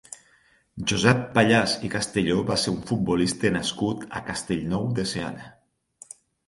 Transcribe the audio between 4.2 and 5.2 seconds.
a Castellnou de